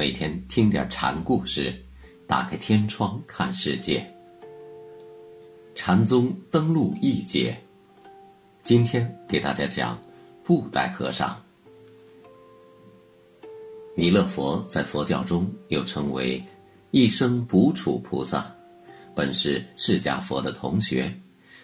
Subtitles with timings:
[0.00, 1.78] 每天听点禅故事，
[2.26, 4.02] 打开天窗看世界。
[5.74, 7.54] 禅宗登陆一节，
[8.62, 10.00] 今天给大家讲
[10.42, 11.38] 布袋和尚。
[13.94, 16.42] 弥勒佛在佛教中又称为
[16.92, 18.50] 一生补处菩萨，
[19.14, 21.14] 本是释迦佛的同学。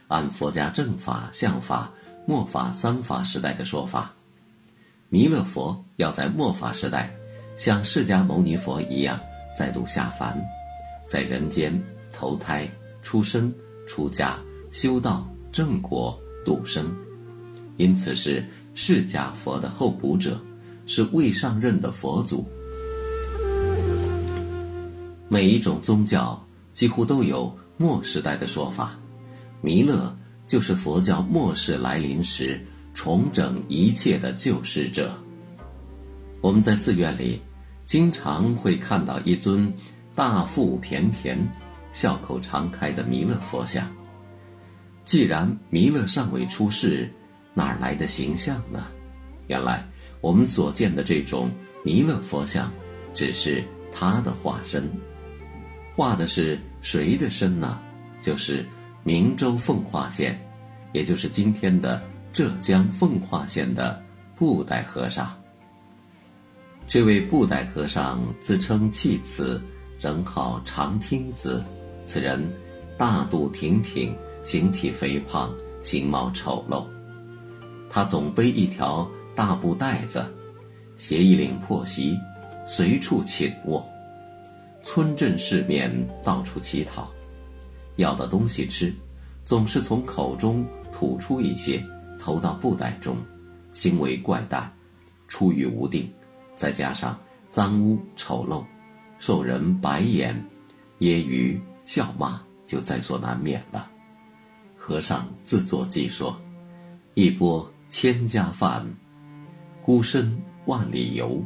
[0.09, 1.91] 按佛家正法、相法、
[2.27, 4.15] 末法三法时代的说法，
[5.09, 7.11] 弥勒佛要在末法时代。
[7.57, 9.19] 像释迦牟尼佛一样
[9.57, 10.39] 再度下凡，
[11.07, 11.83] 在人间
[12.13, 12.69] 投胎、
[13.03, 13.53] 出生、
[13.89, 14.39] 出家、
[14.71, 16.95] 修道、正果、度生，
[17.79, 20.39] 因此是释迦佛的候补者，
[20.85, 22.47] 是未上任的佛祖。
[25.29, 26.41] 每一种宗教
[26.73, 28.99] 几乎都有末时代的说法，
[29.63, 30.15] 弥勒
[30.47, 32.61] 就是佛教末世来临时
[32.93, 35.13] 重整一切的救世者。
[36.41, 37.41] 我们在寺院里。
[37.85, 39.73] 经常会看到一尊
[40.13, 41.39] 大腹便便、
[41.93, 43.89] 笑口常开的弥勒佛像。
[45.05, 47.09] 既然弥勒尚未出世，
[47.55, 48.89] 哪来的形象呢？
[49.47, 49.87] 原来
[50.21, 51.49] 我们所见的这种
[51.85, 52.69] 弥勒佛像，
[53.15, 54.91] 只是他的化身。
[55.95, 57.81] 画的是谁的身呢？
[58.21, 58.67] 就是
[59.05, 60.37] 明州奉化县，
[60.93, 64.03] 也就是今天的浙江奉化县的
[64.35, 65.33] 布袋和尚。
[66.89, 69.61] 这位布袋和尚自称弃子，
[69.99, 71.63] 人号长听子。
[72.05, 72.41] 此人
[72.97, 75.53] 大肚挺挺，形体肥胖，
[75.83, 76.87] 形貌丑陋。
[77.91, 80.25] 他总背一条大布袋子，
[80.97, 82.17] 斜一领破席，
[82.65, 83.85] 随处寝卧，
[84.85, 85.93] 村镇市面
[86.23, 87.11] 到处乞讨，
[87.97, 88.95] 要的东西吃，
[89.45, 91.85] 总是从口中吐出一些，
[92.17, 93.17] 投到布袋中，
[93.73, 94.73] 行为怪诞，
[95.27, 96.09] 出于无定。
[96.57, 97.17] 再加上
[97.49, 98.65] 脏污丑陋，
[99.19, 100.35] 受人白眼、
[100.99, 103.89] 揶揄、笑骂，就在所难免了。
[104.75, 106.37] 和尚自作记说
[107.15, 108.85] ：“一钵千家饭，
[109.83, 111.41] 孤身万里游，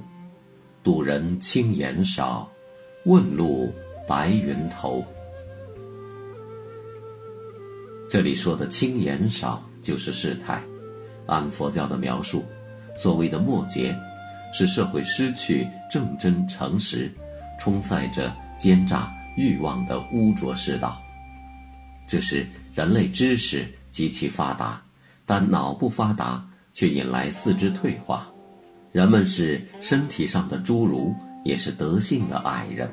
[0.82, 2.48] 渡人轻言少，
[3.04, 3.72] 问路
[4.06, 5.04] 白云头。”
[8.08, 10.62] 这里说的轻言少，就是世态。
[11.26, 12.44] 按佛教的描述，
[12.96, 13.96] 所谓的末劫。
[14.52, 17.10] 使社会失去正真诚实，
[17.58, 21.00] 充塞着奸诈欲望的污浊世道。
[22.06, 24.82] 这是人类知识极其发达，
[25.24, 26.44] 但脑不发达，
[26.74, 28.28] 却引来四肢退化。
[28.92, 32.90] 人们是身体上的侏儒，也是德性的矮人。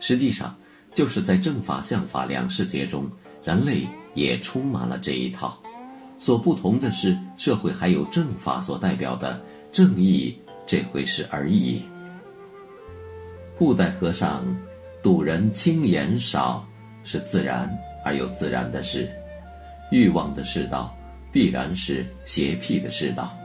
[0.00, 0.52] 实际上，
[0.92, 3.08] 就是在正法、相法两世界中，
[3.44, 5.56] 人类也充满了这一套。
[6.18, 9.40] 所不同的是，社会还有正法所代表的
[9.70, 10.36] 正义。
[10.66, 11.82] 这回事而已。
[13.58, 14.44] 布袋和尚
[15.02, 16.66] 赌人轻言少，
[17.04, 17.70] 是自然
[18.04, 19.08] 而又自然的事。
[19.90, 20.96] 欲望的世道，
[21.30, 23.36] 必然是邪僻的世道。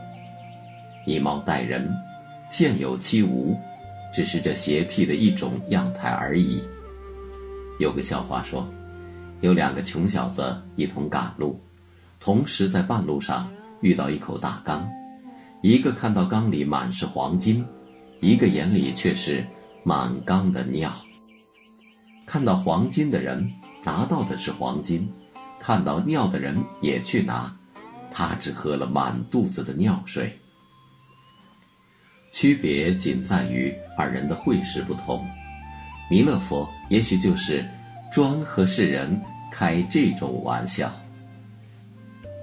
[1.06, 1.94] 以貌待人，
[2.50, 3.56] 现有其无，
[4.12, 6.62] 只是这邪僻的一种样态而已。
[7.78, 8.66] 有个笑话说，
[9.40, 11.60] 有两个穷小子一同赶路，
[12.18, 13.48] 同时在半路上
[13.82, 14.88] 遇到一口大缸。
[15.60, 17.66] 一个看到缸里满是黄金，
[18.20, 19.44] 一个眼里却是
[19.82, 20.88] 满缸的尿。
[22.24, 23.50] 看到黄金的人
[23.82, 25.10] 拿到的是黄金，
[25.58, 27.52] 看到尿的人也去拿，
[28.08, 30.32] 他只喝了满肚子的尿水。
[32.30, 35.26] 区别仅在于二人的会识不同。
[36.08, 37.68] 弥勒佛也许就是
[38.12, 39.20] 专和世人
[39.50, 40.92] 开这种玩笑。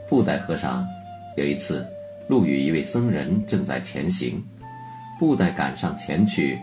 [0.10, 0.86] 布袋和尚
[1.38, 1.88] 有一次。
[2.28, 4.44] 路遇一位僧人正在前行，
[5.20, 6.60] 布袋赶上前去，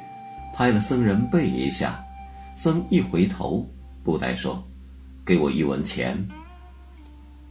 [0.53, 2.05] 拍了僧人背一下。
[2.57, 3.67] 僧一回头，
[4.03, 4.63] 布袋说
[5.25, 6.17] ：“给我一文钱。”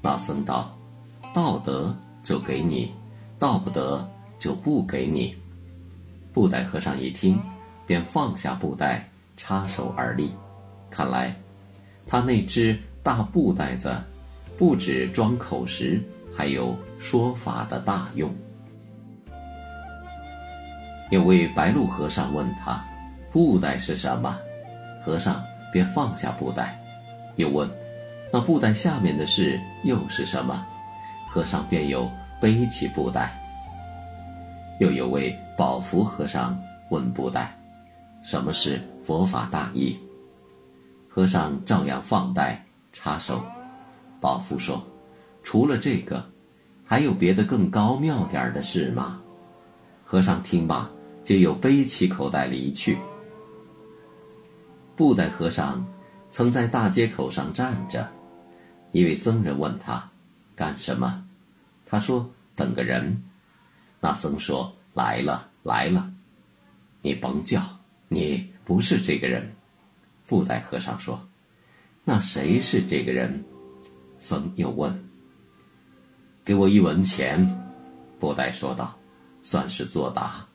[0.03, 0.77] 那僧道
[1.33, 2.91] ：“道德就给你，
[3.39, 5.35] 道不得就不给你。”
[6.33, 7.39] 布袋和尚一听，
[7.87, 10.31] 便放下布袋，插手而立。
[10.89, 11.35] 看来，
[12.05, 13.97] 他那只大布袋子，
[14.57, 16.01] 不止装口食。
[16.36, 18.33] 还有说法的大用。
[21.10, 22.83] 有位白鹿和尚问他
[23.31, 24.38] ：“布袋是什么？”
[25.04, 26.80] 和尚便放下布袋，
[27.36, 27.69] 又问
[28.31, 30.66] ：“那布袋下面的事又是什么？”
[31.30, 33.38] 和尚便又背起布袋。
[34.80, 36.57] 又有位宝福和尚
[36.89, 37.56] 问布袋
[38.24, 40.00] ：“什么是佛法大义？”
[41.10, 42.63] 和尚照样放袋
[42.94, 43.44] 插手。
[44.19, 44.90] 宝福说。
[45.43, 46.23] 除了这个，
[46.85, 49.21] 还有别的更高妙点儿的事吗？
[50.05, 50.89] 和尚听罢，
[51.23, 52.97] 就又背起口袋离去。
[54.95, 55.85] 布袋和尚
[56.29, 58.07] 曾在大街口上站着，
[58.91, 60.09] 一位僧人问他
[60.55, 61.23] ：“干什么？”
[61.85, 63.23] 他说：“等个人。”
[63.99, 66.11] 那僧说：“来了，来了。”
[67.01, 67.61] 你甭叫，
[68.07, 69.55] 你不是这个人。
[70.27, 71.19] 布袋和尚说
[72.05, 73.44] ：“那谁是这个人？”
[74.19, 74.94] 僧又问
[76.43, 77.45] ：“给我一文钱。”
[78.19, 78.95] 布袋说道
[79.43, 80.45] ：“算是作答。”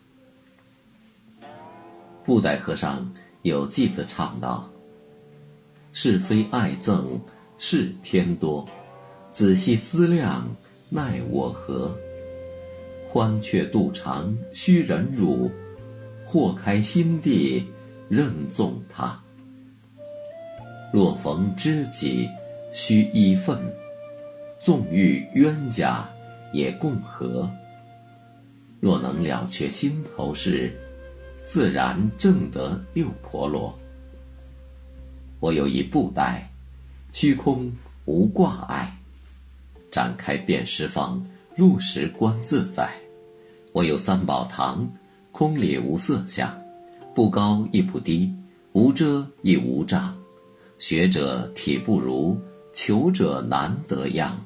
[2.25, 3.11] 布袋和尚
[3.43, 4.69] 有偈子唱道
[5.93, 7.05] ：“是非爱憎
[7.59, 8.69] 事偏多，
[9.31, 10.47] 仔细思量
[10.89, 11.97] 奈我何？
[13.09, 15.51] 欢却肚肠须忍辱。”
[16.29, 17.65] 或开心地
[18.09, 19.17] 任纵他，
[20.93, 22.29] 若逢知己
[22.73, 23.57] 须一份，
[24.59, 26.09] 纵遇冤家
[26.53, 27.51] 也共和。
[28.81, 30.75] 若能了却心头事，
[31.43, 33.77] 自然正得六婆罗。
[35.41, 36.51] 我有一布袋，
[37.13, 37.73] 虚空
[38.05, 38.97] 无挂碍，
[39.91, 41.25] 展开遍十方，
[41.55, 42.91] 入时观自在。
[43.73, 44.89] 我有三宝堂。
[45.33, 46.51] 空里无色相，
[47.15, 48.35] 不高亦不低，
[48.73, 50.17] 无遮亦无障。
[50.79, 52.41] 学者体不如，
[52.77, 54.39] 求者难得样。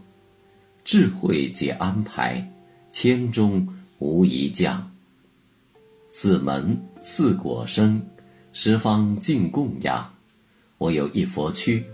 [0.84, 2.48] 智慧皆安排，
[2.88, 3.66] 千中
[3.98, 4.88] 无一将。
[6.10, 8.00] 四门四果生，
[8.52, 10.08] 十方尽供养。
[10.78, 11.84] 我有一佛躯，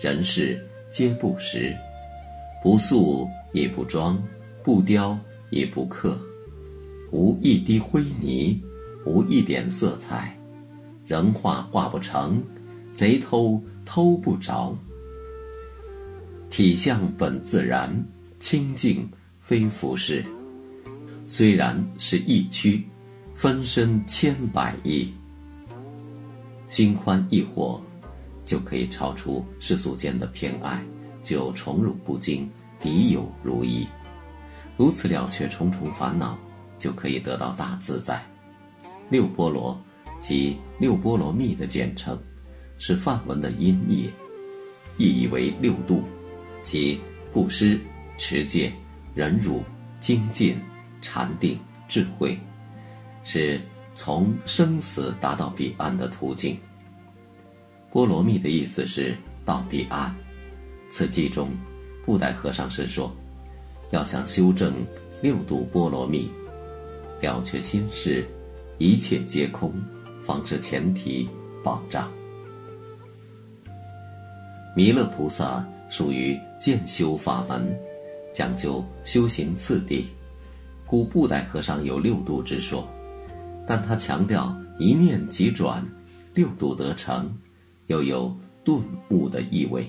[0.00, 0.58] 人世
[0.90, 1.76] 皆不识。
[2.62, 4.18] 不塑也不装，
[4.62, 5.16] 不雕
[5.50, 6.18] 也不刻。
[7.12, 8.58] 无一滴灰泥，
[9.04, 10.34] 无一点色彩，
[11.06, 12.42] 人画画不成，
[12.94, 14.74] 贼偷偷不着。
[16.54, 17.92] 体相本自然，
[18.38, 19.10] 清净
[19.40, 20.24] 非浮世。
[21.26, 22.80] 虽然是一躯，
[23.34, 25.12] 分身千百亿。
[26.68, 27.82] 心宽意豁，
[28.44, 30.80] 就可以超出世俗间的偏爱，
[31.24, 32.48] 就宠辱不惊，
[32.78, 33.84] 敌友如一。
[34.76, 36.38] 如此了却重重烦恼。
[36.78, 38.24] 就可以得到大自在。
[39.10, 39.76] 六波罗
[40.20, 42.16] 即六波罗蜜的简称，
[42.78, 44.08] 是梵文的音译，
[44.98, 46.04] 意义为六度，
[46.64, 47.00] 即
[47.32, 47.78] 布施、
[48.18, 48.72] 持戒、
[49.14, 49.62] 忍辱、
[50.00, 50.58] 精进、
[51.00, 51.56] 禅定、
[51.86, 52.36] 智慧，
[53.22, 53.60] 是
[53.94, 56.58] 从生死达到彼岸的途径。
[57.92, 60.12] 波罗蜜的意思是到彼岸。
[60.88, 61.50] 此记中，
[62.04, 63.14] 布袋和尚是说，
[63.92, 64.74] 要想修正
[65.22, 66.28] 六度波罗蜜。
[67.20, 68.26] 了却心事，
[68.78, 69.72] 一切皆空，
[70.20, 71.28] 方是前提
[71.62, 72.12] 保障。
[74.76, 77.76] 弥勒菩萨属于渐修法门，
[78.32, 80.06] 讲究修行次第，
[80.86, 82.88] 故布袋和尚有六度之说，
[83.66, 85.86] 但他强调一念即转，
[86.34, 87.32] 六度得成，
[87.86, 89.88] 又有顿悟的意味，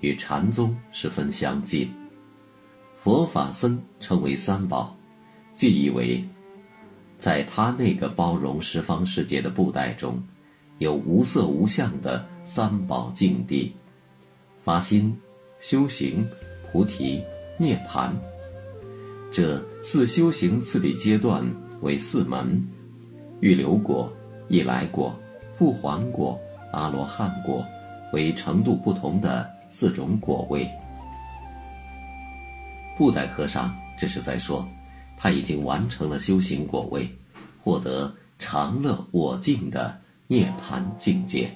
[0.00, 1.90] 与禅宗十分相近。
[2.94, 4.96] 佛法僧称为三宝。
[5.52, 6.24] 即以为，
[7.18, 10.22] 在他那个包容十方世界的布袋中，
[10.78, 13.74] 有无色无相的三宝境地：
[14.60, 15.16] 发心、
[15.58, 16.26] 修行、
[16.70, 17.22] 菩提、
[17.58, 18.14] 涅盘。
[19.32, 21.44] 这四修行次第阶段
[21.80, 22.62] 为四门：
[23.40, 24.12] 欲流果、
[24.48, 25.18] 一来果、
[25.56, 26.38] 不还果、
[26.72, 27.64] 阿罗汉果，
[28.12, 30.68] 为程度不同的四种果位。
[32.98, 34.66] 布袋和尚这是在说。
[35.22, 37.06] 他已经完成了修行果位，
[37.62, 39.94] 获得常乐我净的
[40.28, 41.54] 涅槃境界，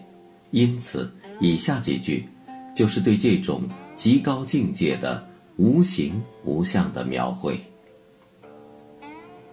[0.50, 2.28] 因此以下几句
[2.74, 3.62] 就是对这种
[3.94, 5.26] 极高境界的
[5.56, 7.58] 无形无相的描绘。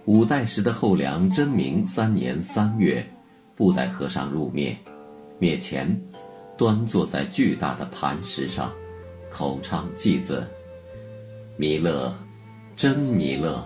[0.06, 3.06] 五代时的后梁真明三年三月，
[3.54, 4.76] 布袋和尚入灭，
[5.38, 5.88] 灭前
[6.58, 8.72] 端坐在巨大的磐石上，
[9.30, 10.46] 口唱偈子
[11.56, 12.12] ：“弥勒，
[12.76, 13.64] 真弥勒。”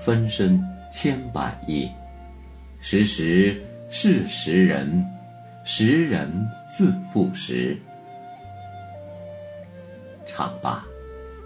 [0.00, 0.60] 分身
[0.90, 1.88] 千百亿，
[2.80, 5.06] 时时是时人，
[5.64, 6.28] 时人
[6.68, 7.78] 自不识。
[10.34, 10.84] 唱罢，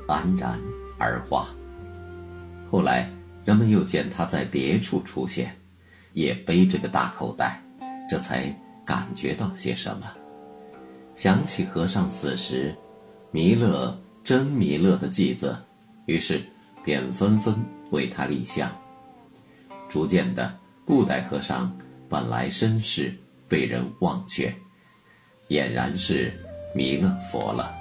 [0.06, 0.58] 安然
[0.96, 1.48] 而化。
[2.70, 3.10] 后来
[3.44, 5.54] 人们又见他在别处出现，
[6.12, 7.60] 也背着个大口袋，
[8.08, 10.06] 这才感觉到些什么，
[11.16, 12.72] 想起和尚此时
[13.32, 15.56] 弥勒真弥勒的偈子，
[16.06, 16.40] 于是
[16.84, 17.54] 便纷纷。
[17.92, 18.68] 为他立像，
[19.88, 20.52] 逐渐的，
[20.84, 21.72] 布袋和尚
[22.08, 23.14] 本来身世
[23.48, 24.52] 被人忘却，
[25.50, 26.32] 俨然是
[26.74, 27.72] 弥勒佛了。